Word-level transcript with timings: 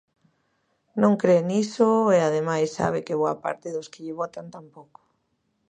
Non 1.01 1.13
cre 1.21 1.37
niso 1.49 1.91
e 2.15 2.17
ademais 2.21 2.69
sabe 2.79 2.99
que 3.05 3.19
boa 3.21 3.35
parte 3.45 3.67
dos 3.75 3.87
que 3.91 4.03
lle 4.05 4.17
votan 4.21 4.45
tampouco. 4.55 5.01